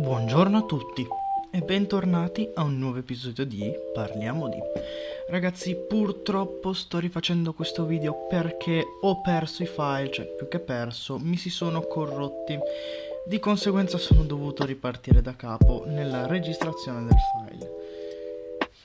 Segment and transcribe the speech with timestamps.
[0.00, 1.04] Buongiorno a tutti
[1.50, 4.58] e bentornati a un nuovo episodio di Parliamo di.
[5.28, 11.18] Ragazzi, purtroppo sto rifacendo questo video perché ho perso i file, cioè più che perso,
[11.18, 12.56] mi si sono corrotti.
[13.26, 17.70] Di conseguenza sono dovuto ripartire da capo nella registrazione del file.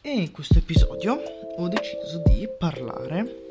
[0.01, 1.21] E in questo episodio
[1.57, 3.41] ho deciso di parlare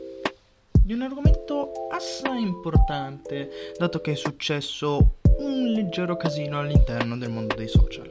[0.85, 3.49] di un argomento assai importante,
[3.79, 8.09] dato che è successo un leggero casino all'interno del mondo dei social.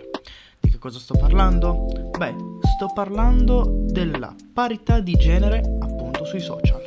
[0.59, 2.11] Di che cosa sto parlando?
[2.17, 2.35] Beh,
[2.75, 6.81] sto parlando della parità di genere appunto sui social.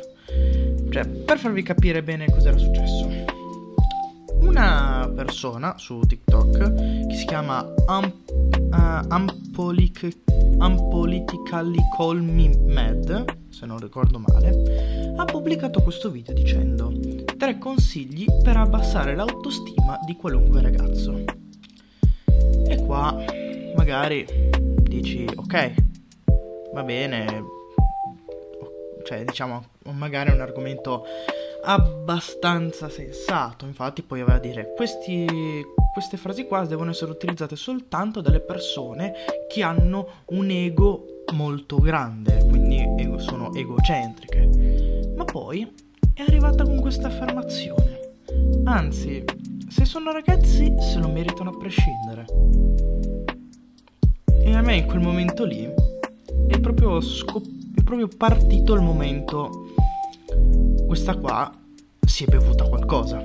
[0.89, 3.07] Cioè, per farvi capire bene cos'era successo.
[4.41, 10.24] Una persona su TikTok che si chiama Amp- uh, Ampolic-
[10.57, 16.91] Unpolitically Call Me Mad, se non ricordo male, ha pubblicato questo video dicendo
[17.37, 21.23] 3 consigli per abbassare l'autostima di qualunque ragazzo.
[22.67, 23.23] E qua
[23.75, 24.25] magari
[24.81, 25.73] dici ok,
[26.73, 27.43] va bene,
[29.03, 31.03] cioè diciamo magari è un argomento
[31.63, 35.25] abbastanza sensato, infatti poi aveva a dire questi,
[35.95, 39.13] queste frasi qua devono essere utilizzate soltanto dalle persone
[39.47, 45.13] che hanno un ego molto grande, quindi ego, sono egocentriche.
[45.15, 45.65] Ma poi
[46.13, 48.11] è arrivata con questa affermazione.
[48.65, 49.23] Anzi,
[49.69, 52.25] se sono ragazzi se lo meritano a prescindere.
[54.43, 55.65] E a me in quel momento lì
[56.47, 59.69] è proprio, scop- è proprio partito il momento.
[60.85, 61.49] Questa qua
[62.05, 63.23] si è bevuta qualcosa.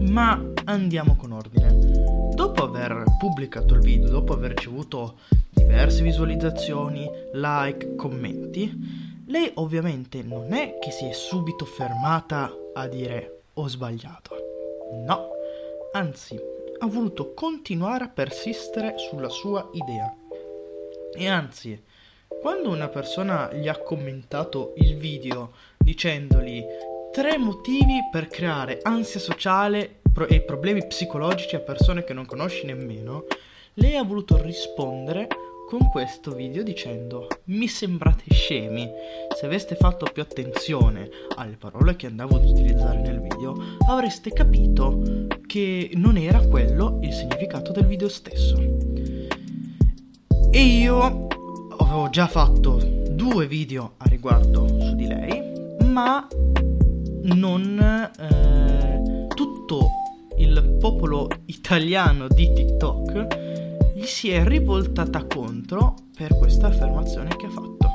[0.00, 2.32] Ma andiamo con ordine.
[2.34, 5.18] Dopo aver pubblicato il video, dopo aver ricevuto
[5.50, 13.42] diverse visualizzazioni, like, commenti, lei ovviamente non è che si è subito fermata a dire
[13.54, 14.36] ho sbagliato.
[15.06, 15.28] No,
[15.92, 16.38] anzi,
[16.78, 20.14] ha voluto continuare a persistere sulla sua idea.
[21.16, 21.80] E anzi,
[22.40, 26.62] quando una persona gli ha commentato il video dicendogli
[27.12, 33.24] tre motivi per creare ansia sociale e problemi psicologici a persone che non conosci nemmeno,
[33.74, 35.26] lei ha voluto rispondere
[35.66, 38.88] con questo video dicendo mi sembrate scemi.
[39.36, 43.56] Se aveste fatto più attenzione alle parole che andavo ad utilizzare nel video
[43.88, 45.02] avreste capito
[45.46, 48.56] che non era quello il significato del video stesso.
[50.50, 51.26] E io
[51.78, 55.42] avevo già fatto due video a riguardo su di lei
[55.84, 56.26] ma
[57.22, 59.88] non eh, tutto
[60.84, 67.88] popolo italiano di TikTok gli si è rivoltata contro per questa affermazione che ha fatto.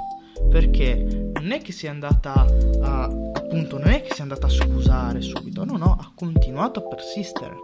[0.49, 2.47] Perché non è che sia andata
[2.81, 6.95] a appunto non è che sia andata a scusare subito, no, no, ha continuato a
[6.95, 7.57] persistere.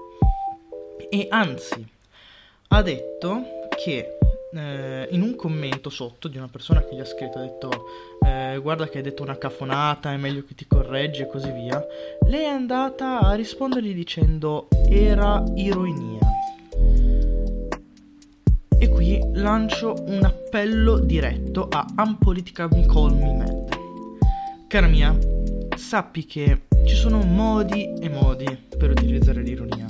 [1.09, 1.83] E anzi
[2.67, 3.41] ha detto
[3.83, 4.14] che
[4.55, 7.85] eh, in un commento sotto di una persona che gli ha scritto ha detto
[8.25, 11.85] eh, guarda che hai detto una cafonata, è meglio che ti correggi e così via.
[12.27, 16.25] Lei è andata a rispondergli dicendo era ironia
[18.95, 23.77] qui lancio un appello diretto a Unpolitically Call Me Mad.
[24.67, 25.13] Cara mia,
[25.75, 28.45] sappi che ci sono modi e modi
[28.77, 29.85] per utilizzare l'ironia.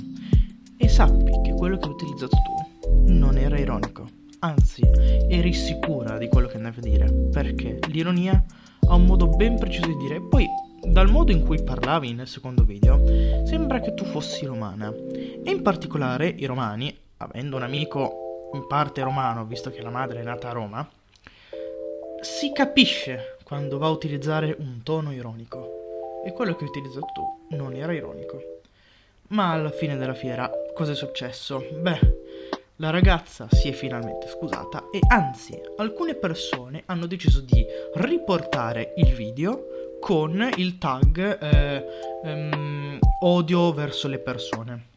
[0.76, 4.08] E sappi che quello che hai utilizzato tu non era ironico.
[4.46, 4.82] Anzi,
[5.28, 7.12] eri sicura di quello che andavi a dire.
[7.32, 8.44] Perché l'ironia
[8.88, 10.20] ha un modo ben preciso di dire.
[10.20, 10.46] Poi,
[10.84, 13.04] dal modo in cui parlavi nel secondo video,
[13.44, 14.94] sembra che tu fossi romana.
[14.94, 20.20] E in particolare i romani, avendo un amico in parte romano, visto che la madre
[20.20, 20.88] è nata a Roma,
[22.20, 26.22] si capisce quando va a utilizzare un tono ironico.
[26.24, 28.40] E quello che hai utilizzato tu non era ironico.
[29.30, 31.66] Ma alla fine della fiera, cosa è successo?
[31.80, 32.15] Beh,
[32.76, 37.64] la ragazza si è finalmente scusata e anzi, alcune persone hanno deciso di
[37.94, 41.84] riportare il video con il tag eh,
[42.24, 44.94] ehm, odio verso le persone.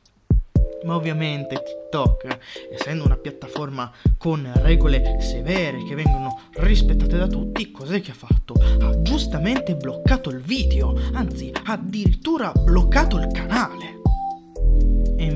[0.84, 2.38] Ma ovviamente TikTok,
[2.72, 8.53] essendo una piattaforma con regole severe che vengono rispettate da tutti, cos'è che ha fatto?
[8.79, 13.98] Ha giustamente bloccato il video, anzi addirittura bloccato il canale.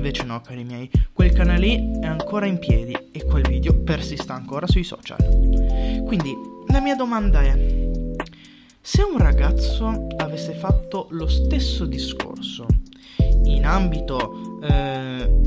[0.04, 4.34] Invece no, cari miei, quel canale lì è ancora in piedi e quel video persista
[4.34, 5.18] ancora sui social.
[6.04, 6.36] Quindi
[6.68, 7.90] la mia domanda è,
[8.82, 12.66] se un ragazzo avesse fatto lo stesso discorso
[13.46, 14.60] in ambito...
[14.62, 15.42] Eh,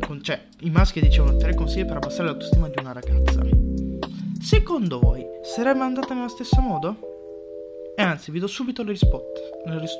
[0.00, 3.40] con, cioè, i maschi dicevano tre consigli per abbassare l'autostima di una ragazza.
[4.40, 6.96] Secondo voi sarebbe andata nello stesso modo?
[7.96, 9.40] E anzi, vi do subito la risposta.
[9.78, 9.98] Ris-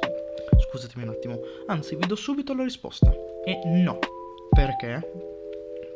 [0.68, 1.38] scusatemi un attimo.
[1.68, 3.25] Anzi, vi do subito la risposta.
[3.46, 3.98] E no.
[4.50, 5.26] Perché?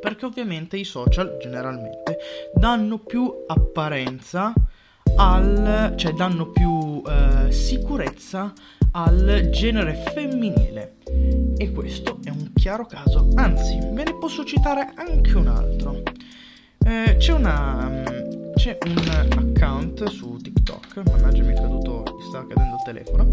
[0.00, 2.16] perché ovviamente i social generalmente
[2.54, 4.52] danno più apparenza
[5.16, 8.52] al cioè danno più eh, sicurezza
[8.92, 10.96] al genere femminile
[11.56, 16.02] e questo è un chiaro caso anzi ve ne posso citare anche un altro
[16.84, 18.02] eh, c'è una
[18.54, 23.28] c'è un account su TikTok mannaggia mi è caduto mi sta cadendo il telefono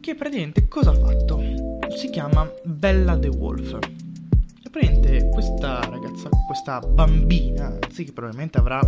[0.00, 1.65] che praticamente cosa ha fatto
[1.96, 3.78] si chiama Bella the Wolf
[4.62, 8.80] e praticamente questa ragazza questa bambina anzi che probabilmente avrà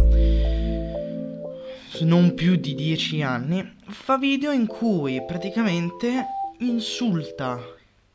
[2.00, 6.26] non più di 10 anni, fa video in cui praticamente
[6.58, 7.58] insulta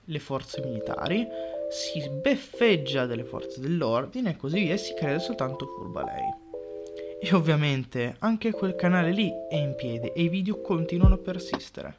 [0.06, 1.28] le forze militari,
[1.72, 6.42] si beffeggia delle forze dell'ordine e così via e si crede soltanto furba lei.
[7.20, 11.98] E ovviamente anche quel canale lì è in piedi e i video continuano a persistere.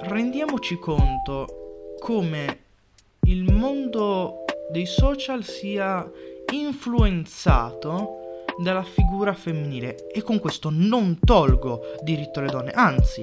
[0.00, 1.67] Rendiamoci conto
[1.98, 2.58] come
[3.26, 6.08] il mondo dei social sia
[6.52, 10.08] influenzato dalla figura femminile.
[10.08, 13.22] E con questo non tolgo diritto alle donne, anzi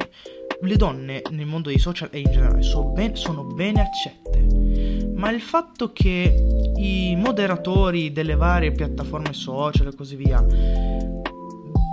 [0.62, 5.30] le donne nel mondo dei social e in generale sono, ben, sono bene accette, ma
[5.30, 10.44] il fatto che i moderatori delle varie piattaforme social e così via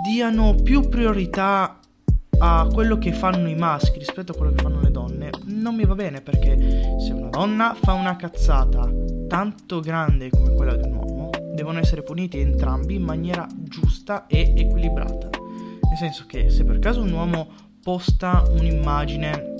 [0.03, 1.79] diano più priorità
[2.39, 5.85] a quello che fanno i maschi rispetto a quello che fanno le donne non mi
[5.85, 6.57] va bene perché
[6.99, 8.89] se una donna fa una cazzata
[9.27, 14.53] tanto grande come quella di un uomo devono essere puniti entrambi in maniera giusta e
[14.55, 15.29] equilibrata.
[15.33, 17.47] Nel senso che se per caso un uomo
[17.81, 19.53] posta un'immagine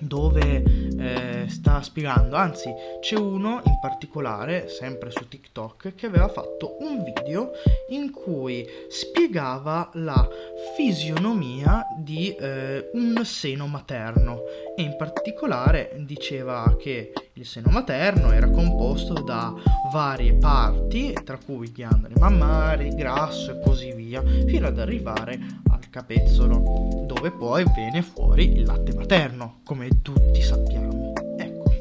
[0.00, 6.76] dove eh, sta spiegando, anzi c'è uno in particolare, sempre su TikTok, che aveva fatto
[6.80, 7.52] un video
[7.90, 10.28] in cui spiegava la
[10.76, 14.42] fisionomia di eh, un seno materno.
[14.76, 19.54] E in particolare diceva che il seno materno era composto da
[19.92, 25.38] varie parti, tra cui ghiandole mammari, grasso e così via, fino ad arrivare
[25.70, 31.14] al capezzolo, dove poi viene fuori il latte materno, come tutti sappiamo.
[31.38, 31.72] Ecco,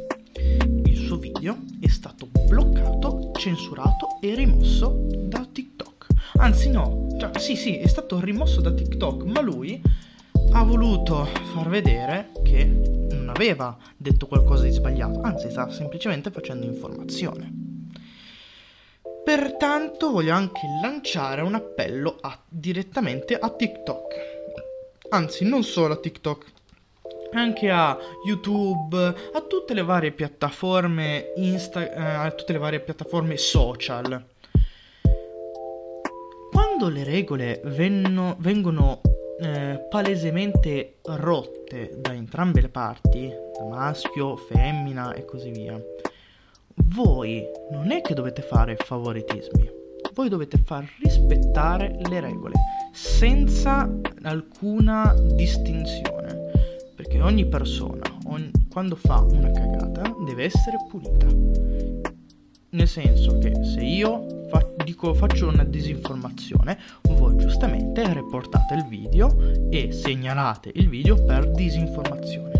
[0.85, 6.07] il suo video è stato bloccato, censurato e rimosso da TikTok.
[6.37, 9.81] Anzi no, cioè, sì sì, è stato rimosso da TikTok, ma lui
[10.51, 12.63] ha voluto far vedere che
[13.11, 17.64] non aveva detto qualcosa di sbagliato, anzi stava semplicemente facendo informazione.
[19.25, 24.15] Pertanto voglio anche lanciare un appello a, direttamente a TikTok.
[25.09, 26.45] Anzi, non solo a TikTok,
[27.31, 33.35] anche a YouTube, a tutte le varie piattaforme Insta, eh, a tutte le varie piattaforme
[33.37, 34.23] social.
[36.51, 39.01] Quando le regole venno, vengono
[39.39, 43.27] eh, palesemente rotte da entrambe le parti,
[43.57, 45.81] da maschio, femmina e così via,
[46.75, 49.69] voi non è che dovete fare favoritismi,
[50.13, 52.53] voi dovete far rispettare le regole
[52.93, 53.89] senza
[54.23, 56.51] alcuna distinzione,
[56.95, 61.27] perché ogni persona, ogni, quando fa una cagata, deve essere punita.
[62.69, 69.35] Nel senso che se io fa, dico, faccio una disinformazione, voi giustamente reportate il video
[69.69, 72.53] e segnalate il video per disinformazione.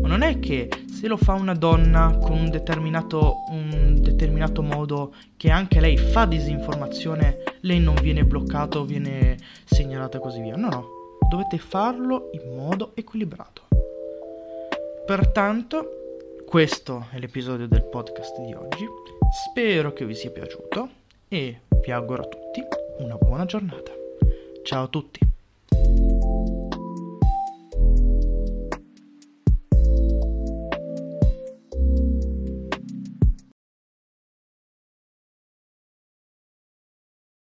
[0.00, 0.68] Ma non è che
[1.02, 6.26] se lo fa una donna con un determinato, un determinato modo che anche lei fa
[6.26, 10.54] disinformazione, lei non viene bloccata o viene segnalata e così via.
[10.54, 10.86] No, no,
[11.28, 13.62] dovete farlo in modo equilibrato.
[15.04, 18.86] Pertanto, questo è l'episodio del podcast di oggi.
[19.50, 20.88] Spero che vi sia piaciuto
[21.26, 22.62] e vi auguro a tutti
[22.98, 23.90] una buona giornata.
[24.62, 25.31] Ciao a tutti.